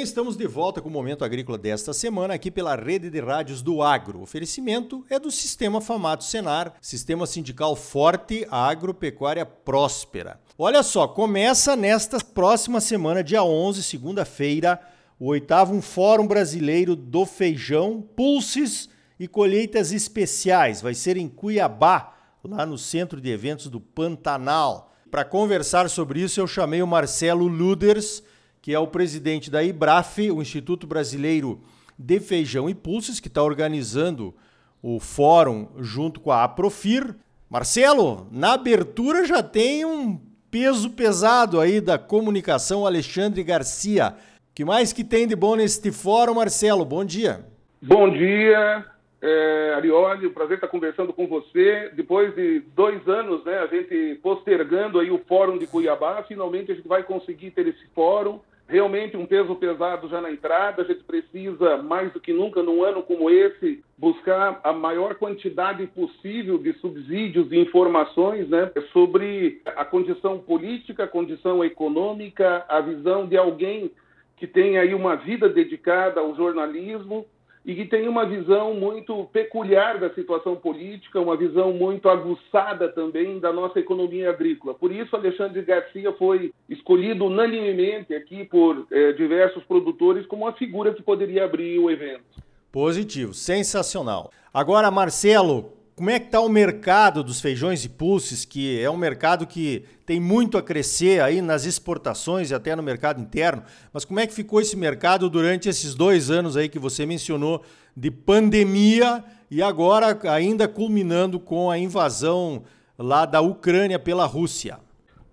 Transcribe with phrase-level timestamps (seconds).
[0.00, 3.60] bem, estamos de volta com o Momento Agrícola desta semana aqui pela Rede de Rádios
[3.60, 4.20] do Agro.
[4.20, 10.40] O oferecimento é do Sistema Famato Senar, Sistema Sindical Forte, Agropecuária Próspera.
[10.56, 14.80] Olha só, começa nesta próxima semana, dia 11, segunda-feira,
[15.18, 20.80] o oitavo Fórum Brasileiro do Feijão, Pulses e Colheitas Especiais.
[20.80, 24.94] Vai ser em Cuiabá, lá no Centro de Eventos do Pantanal.
[25.10, 28.22] Para conversar sobre isso, eu chamei o Marcelo Luders,
[28.62, 31.60] que é o presidente da IBRAF, o Instituto Brasileiro
[31.98, 34.34] de Feijão e Pulses, que está organizando
[34.82, 37.14] o fórum junto com a Aprofir.
[37.48, 44.14] Marcelo, na abertura já tem um peso pesado aí da comunicação, Alexandre Garcia.
[44.54, 46.84] que mais que tem de bom neste fórum, Marcelo?
[46.84, 47.46] Bom dia.
[47.80, 48.84] Bom dia,
[49.22, 51.90] é, Arioli, um prazer estar conversando com você.
[51.94, 56.74] Depois de dois anos, né, a gente postergando aí o fórum de Cuiabá, finalmente a
[56.74, 58.40] gente vai conseguir ter esse fórum
[58.70, 60.82] realmente um peso pesado já na entrada.
[60.82, 65.86] A gente precisa, mais do que nunca, num ano como esse, buscar a maior quantidade
[65.88, 73.26] possível de subsídios e informações né, sobre a condição política, a condição econômica, a visão
[73.26, 73.90] de alguém
[74.36, 77.26] que tem aí uma vida dedicada ao jornalismo
[77.64, 83.38] e que tem uma visão muito peculiar da situação política, uma visão muito aguçada também
[83.38, 84.74] da nossa economia agrícola.
[84.74, 90.94] Por isso, Alexandre Garcia foi escolhido unanimemente aqui por eh, diversos produtores como uma figura
[90.94, 92.24] que poderia abrir o evento.
[92.72, 94.30] Positivo, sensacional.
[94.54, 98.96] Agora, Marcelo, como é que está o mercado dos feijões e pulses, que é um
[98.96, 104.06] mercado que tem muito a crescer aí nas exportações e até no mercado interno, mas
[104.06, 107.62] como é que ficou esse mercado durante esses dois anos aí que você mencionou
[107.94, 112.62] de pandemia e agora ainda culminando com a invasão
[112.98, 114.78] lá da Ucrânia pela Rússia?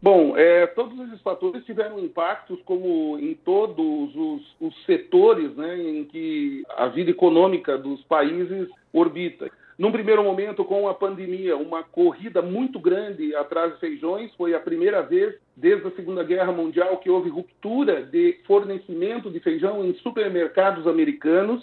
[0.02, 6.04] Bom, é, todos esses fatores tiveram impactos, como em todos os, os setores né, em
[6.04, 9.50] que a vida econômica dos países orbita.
[9.78, 14.34] Num primeiro momento, com a pandemia, uma corrida muito grande atrás de feijões.
[14.34, 19.40] Foi a primeira vez desde a Segunda Guerra Mundial que houve ruptura de fornecimento de
[19.40, 21.62] feijão em supermercados americanos,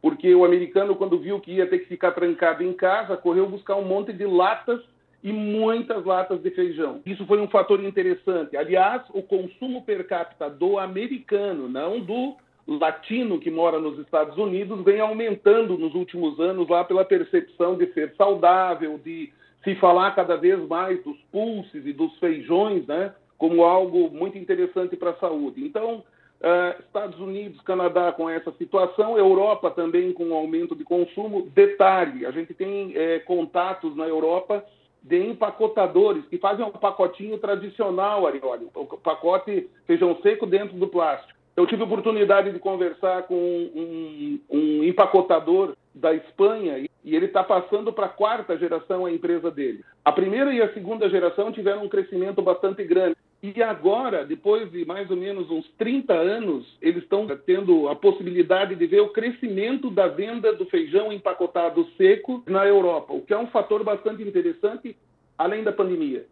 [0.00, 3.76] porque o americano, quando viu que ia ter que ficar trancado em casa, correu buscar
[3.76, 4.80] um monte de latas
[5.22, 7.00] e muitas latas de feijão.
[7.06, 8.56] Isso foi um fator interessante.
[8.56, 12.34] Aliás, o consumo per capita do americano, não do
[12.66, 17.92] latino que mora nos Estados Unidos vem aumentando nos últimos anos lá pela percepção de
[17.92, 19.32] ser saudável, de
[19.64, 24.96] se falar cada vez mais dos pulses e dos feijões, né, como algo muito interessante
[24.96, 25.64] para a saúde.
[25.64, 26.04] Então,
[26.40, 31.48] uh, Estados Unidos, Canadá com essa situação, Europa também com aumento de consumo.
[31.54, 34.64] Detalhe, a gente tem é, contatos na Europa
[35.02, 41.41] de empacotadores que fazem um pacotinho tradicional, Arioli, o pacote feijão seco dentro do plástico.
[41.56, 47.44] Eu tive a oportunidade de conversar com um, um empacotador da Espanha e ele está
[47.44, 49.84] passando para a quarta geração a empresa dele.
[50.02, 53.16] A primeira e a segunda geração tiveram um crescimento bastante grande.
[53.42, 58.76] E agora, depois de mais ou menos uns 30 anos, eles estão tendo a possibilidade
[58.76, 63.38] de ver o crescimento da venda do feijão empacotado seco na Europa, o que é
[63.38, 64.96] um fator bastante interessante,
[65.36, 66.24] além da pandemia.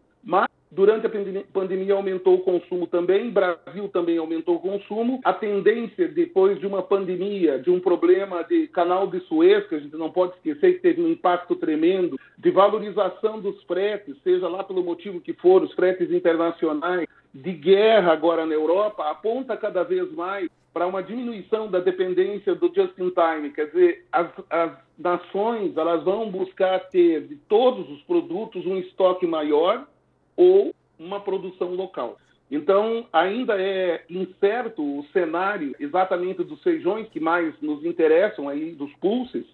[0.71, 1.11] Durante a
[1.51, 5.19] pandemia aumentou o consumo também, Brasil também aumentou o consumo.
[5.25, 9.79] A tendência, depois de uma pandemia, de um problema de canal de Suez, que a
[9.79, 14.63] gente não pode esquecer que teve um impacto tremendo, de valorização dos fretes, seja lá
[14.63, 20.09] pelo motivo que for, os fretes internacionais, de guerra agora na Europa, aponta cada vez
[20.13, 23.51] mais para uma diminuição da dependência do just-in-time.
[23.53, 29.27] Quer dizer, as, as nações elas vão buscar ter de todos os produtos um estoque
[29.27, 29.85] maior
[30.35, 32.17] ou uma produção local.
[32.51, 38.91] Então, ainda é incerto o cenário exatamente dos feijões que mais nos interessam aí, dos
[38.95, 39.45] pulses,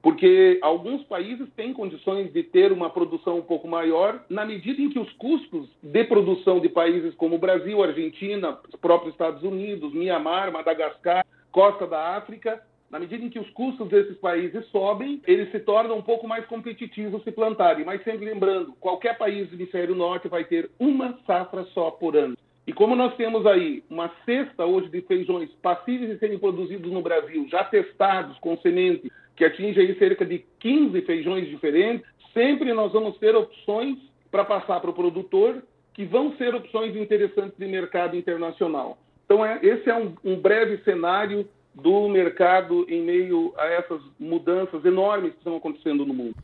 [0.00, 4.88] porque alguns países têm condições de ter uma produção um pouco maior, na medida em
[4.88, 11.26] que os custos de produção de países como Brasil, Argentina, próprios Estados Unidos, Mianmar, Madagascar,
[11.50, 15.98] Costa da África, na medida em que os custos desses países sobem, eles se tornam
[15.98, 17.84] um pouco mais competitivos se plantarem.
[17.84, 22.36] Mas sempre lembrando, qualquer país do hemisfério norte vai ter uma safra só por ano.
[22.66, 27.00] E como nós temos aí uma cesta hoje de feijões passíveis de serem produzidos no
[27.00, 32.92] Brasil, já testados com semente, que atinge aí cerca de 15 feijões diferentes, sempre nós
[32.92, 33.96] vamos ter opções
[34.30, 35.62] para passar para o produtor
[35.94, 38.98] que vão ser opções interessantes de mercado internacional.
[39.24, 41.48] Então, é, esse é um, um breve cenário
[41.82, 46.34] do mercado em meio a essas mudanças enormes que estão acontecendo no mundo.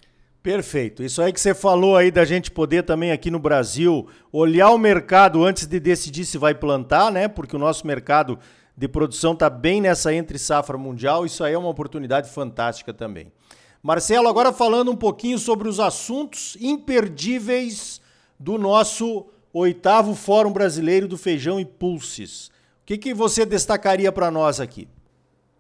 [0.43, 1.03] Perfeito.
[1.03, 4.79] Isso aí que você falou aí da gente poder também aqui no Brasil olhar o
[4.79, 7.29] mercado antes de decidir se vai plantar, né?
[7.29, 8.39] Porque o nosso mercado
[8.77, 13.33] de produção está bem nessa entre safra mundial, isso aí é uma oportunidade fantástica também.
[13.83, 18.01] Marcelo, agora falando um pouquinho sobre os assuntos imperdíveis
[18.39, 22.49] do nosso oitavo Fórum Brasileiro do Feijão e Pulses.
[22.83, 24.89] O que, que você destacaria para nós aqui?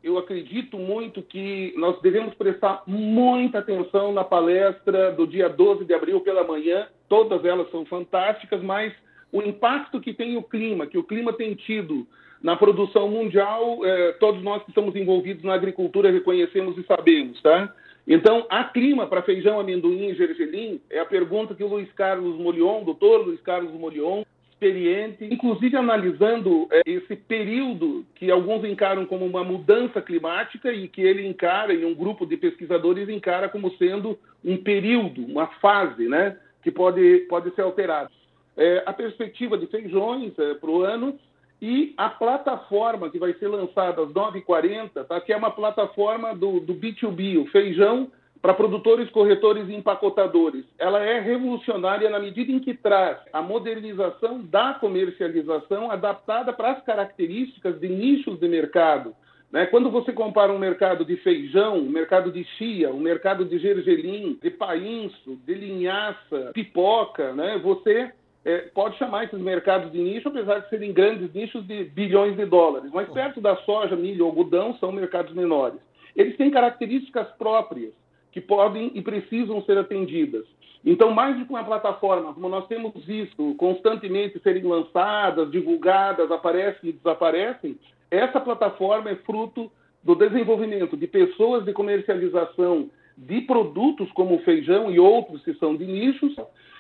[0.05, 5.95] Eu acredito muito que nós devemos prestar muita atenção na palestra do dia 12 de
[5.95, 6.87] abril pela manhã.
[7.09, 8.93] Todas elas são fantásticas, mas
[9.33, 12.07] o impacto que tem o clima, que o clima tem tido
[12.43, 17.75] na produção mundial, eh, todos nós que estamos envolvidos na agricultura reconhecemos e sabemos, tá?
[18.07, 20.83] Então, há clima para feijão, amendoim e gergelim?
[20.91, 24.23] É a pergunta que o Luiz Carlos Molion, doutor Luiz Carlos Molion,
[24.55, 31.03] experiente, inclusive analisando é, esse período que alguns encaram como uma mudança climática e que
[31.03, 36.37] ele encara, e um grupo de pesquisadores encara como sendo um período, uma fase, né,
[36.63, 38.11] que pode, pode ser alterada.
[38.57, 41.19] É, a perspectiva de feijões é, para o ano
[41.61, 46.61] e a plataforma que vai ser lançada às 9h40, tá, que é uma plataforma do,
[46.61, 48.11] do B2B, o feijão
[48.45, 50.67] para produtores, corretores e empacotadores.
[50.79, 56.85] Ela é revolucionária na medida em que traz a modernização da comercialização adaptada para as
[56.85, 59.17] características de nichos de mercado.
[59.51, 59.65] Né?
[59.65, 64.39] Quando você compara um mercado de feijão, um mercado de chia, um mercado de gergelim,
[64.43, 67.59] de painço, de linhaça, pipoca, né?
[67.63, 68.13] você
[68.45, 72.45] é, pode chamar esses mercados de nicho, apesar de serem grandes nichos de bilhões de
[72.45, 72.91] dólares.
[72.93, 75.81] Mas perto da soja, milho, algodão, são mercados menores.
[76.15, 78.04] Eles têm características próprias
[78.35, 80.45] que podem e precisam ser atendidas.
[80.85, 86.91] Então, mais do que uma plataforma, como nós temos visto constantemente serem lançadas, divulgadas, aparecem
[86.91, 87.79] e desaparecem,
[88.11, 89.71] essa plataforma é fruto
[90.03, 95.77] do desenvolvimento de pessoas de comercialização de produtos como o feijão e outros que são
[95.77, 96.35] de nichos.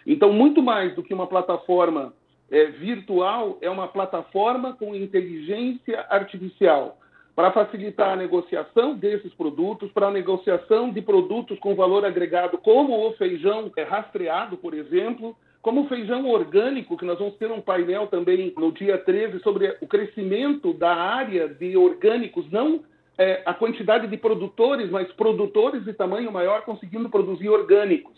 [0.05, 2.13] Então, muito mais do que uma plataforma
[2.51, 6.99] é, virtual, é uma plataforma com inteligência artificial
[7.35, 13.09] para facilitar a negociação desses produtos, para a negociação de produtos com valor agregado, como
[13.09, 17.61] o feijão é rastreado, por exemplo, como o feijão orgânico, que nós vamos ter um
[17.61, 22.85] painel também no dia 13 sobre o crescimento da área de orgânicos, não
[23.17, 28.13] é, a quantidade de produtores, mas produtores de tamanho maior conseguindo produzir orgânicos.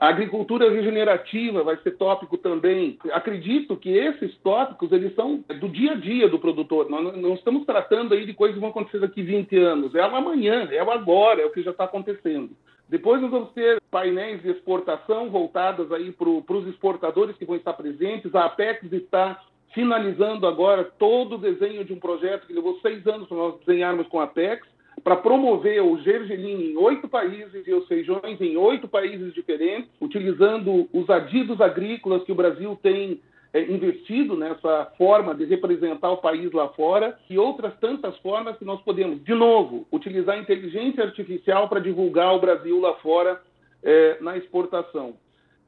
[0.00, 2.98] A agricultura regenerativa vai ser tópico também.
[3.12, 6.88] Acredito que esses tópicos eles são do dia a dia do produtor.
[6.88, 9.94] Nós não estamos tratando aí de coisas que vão acontecer daqui 20 anos.
[9.94, 12.56] É o amanhã, é o agora, é o que já está acontecendo.
[12.88, 17.74] Depois nós vamos ter painéis de exportação voltados aí para os exportadores que vão estar
[17.74, 18.34] presentes.
[18.34, 19.38] A Apex está
[19.74, 24.08] finalizando agora todo o desenho de um projeto que levou seis anos para nós desenharmos
[24.08, 24.66] com a Apex
[25.02, 30.88] para promover o gergelim em oito países e os feijões em oito países diferentes, utilizando
[30.92, 33.20] os adidos agrícolas que o Brasil tem
[33.52, 38.64] é, investido nessa forma de representar o país lá fora e outras tantas formas que
[38.64, 43.40] nós podemos, de novo, utilizar a inteligência artificial para divulgar o Brasil lá fora
[43.82, 45.14] é, na exportação.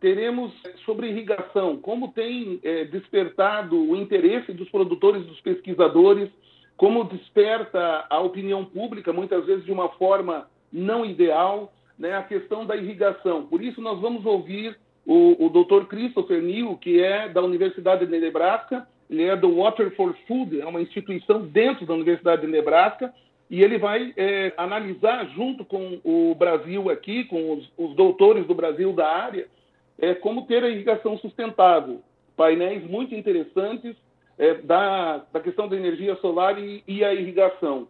[0.01, 6.29] Teremos é, sobre irrigação, como tem é, despertado o interesse dos produtores, dos pesquisadores
[6.83, 12.67] como desperta a opinião pública, muitas vezes de uma forma não ideal, né, a questão
[12.67, 13.47] da irrigação.
[13.47, 15.87] Por isso, nós vamos ouvir o, o Dr.
[15.87, 20.67] Christopher Neal, que é da Universidade de Nebraska, ele é do Water for Food, é
[20.67, 23.15] uma instituição dentro da Universidade de Nebraska,
[23.49, 28.57] e ele vai é, analisar, junto com o Brasil aqui, com os, os doutores do
[28.57, 29.47] Brasil da área,
[30.01, 32.03] é, como ter a irrigação sustentável.
[32.37, 33.95] Painéis muito interessantes,
[34.39, 37.89] é, da, da questão da energia solar e, e a irrigação.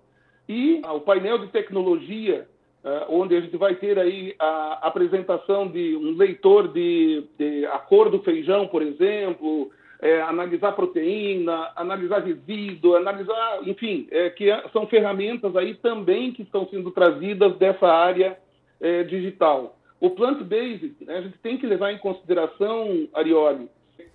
[0.49, 2.47] E ah, o painel de tecnologia,
[2.85, 7.79] é, onde a gente vai ter aí a apresentação de um leitor de, de a
[7.79, 9.71] cor do feijão, por exemplo,
[10.01, 16.43] é, analisar proteína, analisar resíduo, analisar, enfim, é, que é, são ferramentas aí também que
[16.43, 18.37] estão sendo trazidas dessa área
[18.81, 19.79] é, digital.
[20.01, 23.69] O plant-based, né, a gente tem que levar em consideração, Arioli,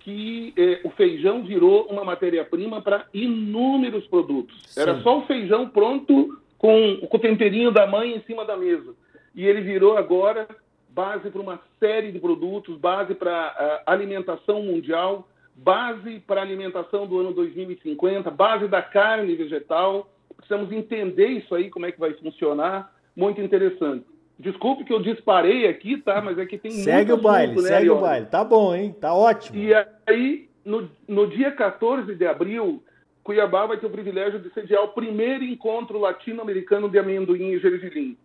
[0.08, 4.58] que eh, o feijão virou uma matéria-prima para inúmeros produtos.
[4.68, 4.80] Sim.
[4.80, 8.94] Era só o feijão pronto com, com o temperinho da mãe em cima da mesa.
[9.34, 10.48] E ele virou agora
[10.88, 17.06] base para uma série de produtos, base para uh, alimentação mundial, base para a alimentação
[17.06, 20.10] do ano 2050, base da carne vegetal.
[20.38, 22.90] Precisamos entender isso aí, como é que vai funcionar.
[23.14, 24.06] Muito interessante.
[24.38, 26.20] Desculpe que eu disparei aqui, tá?
[26.20, 28.26] Mas é que tem Segue o baile, assunto, né, segue o baile.
[28.26, 28.94] Tá bom, hein?
[29.00, 29.58] Tá ótimo.
[29.58, 29.72] E
[30.06, 32.82] aí, no, no dia 14 de abril,
[33.24, 38.16] Cuiabá vai ter o privilégio de sediar o primeiro encontro latino-americano de amendoim e gergelim.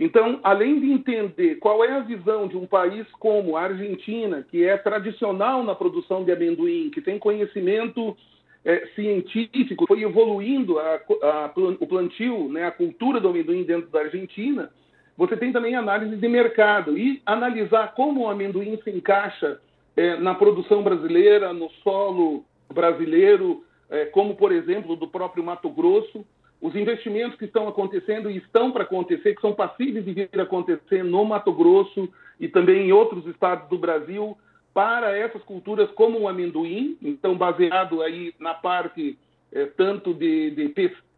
[0.00, 4.64] Então, além de entender qual é a visão de um país como a Argentina, que
[4.64, 8.16] é tradicional na produção de amendoim, que tem conhecimento
[8.64, 14.00] é, científico foi evoluindo a, a, o plantio, né, a cultura do amendoim dentro da
[14.00, 14.70] Argentina,
[15.16, 19.60] você tem também análise de mercado e analisar como o amendoim se encaixa
[19.96, 26.24] é, na produção brasileira, no solo brasileiro, é, como, por exemplo, do próprio Mato Grosso.
[26.60, 30.42] Os investimentos que estão acontecendo e estão para acontecer, que são passíveis de vir a
[30.42, 32.08] acontecer no Mato Grosso
[32.40, 34.36] e também em outros estados do Brasil,
[34.72, 39.18] para essas culturas como o amendoim, então baseado aí na parte
[39.52, 41.11] é, tanto de, de pesquisa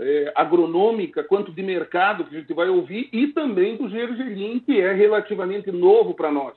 [0.00, 4.80] é, agronômica quanto de mercado que a gente vai ouvir e também do gergelim que
[4.80, 6.54] é relativamente novo para nós.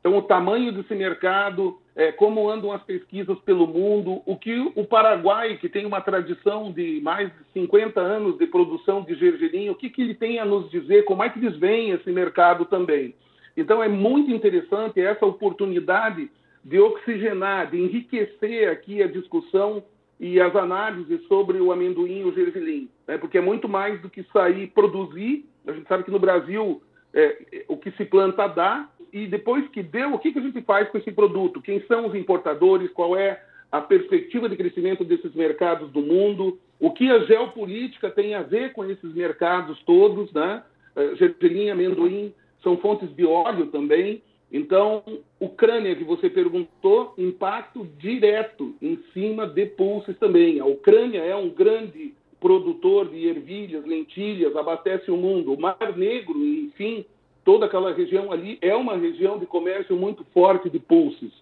[0.00, 4.84] Então, o tamanho desse mercado, é, como andam as pesquisas pelo mundo, o que o
[4.84, 9.74] Paraguai, que tem uma tradição de mais de 50 anos de produção de gergelim, o
[9.74, 13.14] que, que ele tem a nos dizer, como é que eles veem esse mercado também.
[13.56, 16.30] Então, é muito interessante essa oportunidade
[16.64, 19.82] de oxigenar, de enriquecer aqui a discussão
[20.20, 23.16] e as análises sobre o amendoim e o gergelim, né?
[23.18, 25.44] porque é muito mais do que sair produzir.
[25.66, 26.82] A gente sabe que no Brasil
[27.14, 30.60] é, o que se planta dá, e depois que deu, o que, que a gente
[30.62, 31.62] faz com esse produto?
[31.62, 32.90] Quem são os importadores?
[32.92, 36.58] Qual é a perspectiva de crescimento desses mercados do mundo?
[36.78, 40.62] O que a geopolítica tem a ver com esses mercados todos, né?
[40.94, 44.22] É, gergelim, amendoim são fontes de óleo também.
[44.52, 45.02] Então,
[45.38, 50.58] Ucrânia, que você perguntou, impacto direto em cima de pulses também.
[50.58, 55.52] A Ucrânia é um grande produtor de ervilhas, lentilhas, abastece o mundo.
[55.52, 57.04] O Mar Negro, enfim,
[57.44, 61.32] toda aquela região ali é uma região de comércio muito forte de pulses.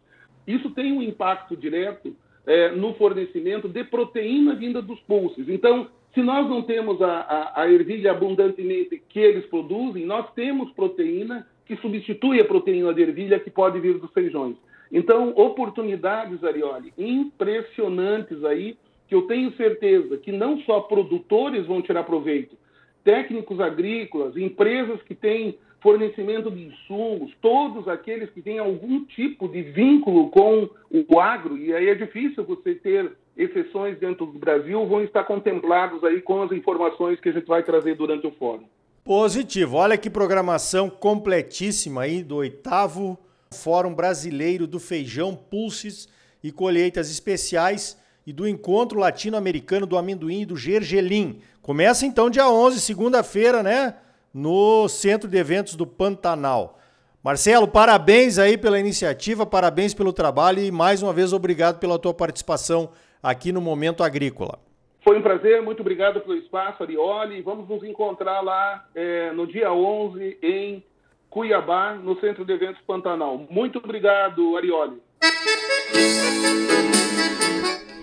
[0.47, 2.15] Isso tem um impacto direto
[2.47, 5.49] é, no fornecimento de proteína vinda dos pulses.
[5.49, 10.71] Então, se nós não temos a, a, a, ervilha abundantemente que eles produzem, nós temos
[10.73, 14.57] proteína que substitui a proteína de ervilha que pode vir dos feijões.
[14.91, 18.77] Então, oportunidades, Arioli, impressionantes aí,
[19.09, 22.57] que eu tenho certeza que não só produtores vão tirar proveito,
[23.05, 29.63] técnicos agrícolas, empresas que têm fornecimento de insumos, todos aqueles que têm algum tipo de
[29.63, 35.03] vínculo com o agro, e aí é difícil você ter exceções dentro do Brasil, vão
[35.05, 38.65] estar contemplados aí com as informações que a gente vai trazer durante o fórum.
[39.07, 39.77] Positivo.
[39.77, 43.17] Olha que programação completíssima aí do oitavo
[43.53, 46.09] Fórum Brasileiro do Feijão, Pulses
[46.43, 47.97] e Colheitas Especiais
[48.27, 51.39] e do Encontro Latino-Americano do Amendoim e do Gergelim.
[51.63, 53.95] Começa então dia 11, segunda-feira, né?
[54.35, 56.77] no Centro de Eventos do Pantanal.
[57.23, 62.13] Marcelo, parabéns aí pela iniciativa, parabéns pelo trabalho e mais uma vez obrigado pela tua
[62.13, 62.91] participação
[63.23, 64.66] aqui no Momento Agrícola.
[65.07, 67.41] Foi um prazer, muito obrigado pelo espaço, Arioli.
[67.41, 70.83] Vamos nos encontrar lá é, no dia 11 em
[71.31, 73.47] Cuiabá, no Centro de Eventos Pantanal.
[73.49, 75.01] Muito obrigado, Arioli.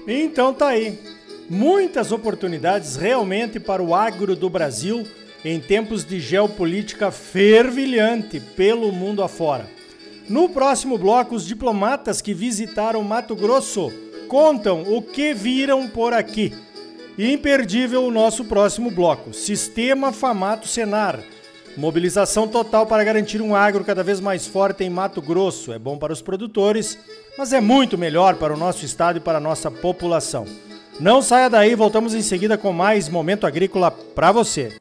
[0.08, 0.98] Então tá aí.
[1.50, 5.04] Muitas oportunidades realmente para o agro do Brasil
[5.44, 9.70] em tempos de geopolítica fervilhante pelo mundo afora.
[10.30, 13.92] No próximo bloco, os diplomatas que visitaram Mato Grosso
[14.30, 16.54] contam o que viram por aqui.
[17.18, 21.20] Imperdível o nosso próximo bloco: Sistema Famato Senar.
[21.78, 25.72] Mobilização total para garantir um agro cada vez mais forte em Mato Grosso.
[25.74, 26.98] É bom para os produtores,
[27.38, 30.46] mas é muito melhor para o nosso estado e para a nossa população.
[31.00, 34.78] Não saia daí, voltamos em seguida com mais Momento Agrícola para você.